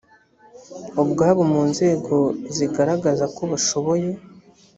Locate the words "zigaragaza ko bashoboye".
2.55-4.09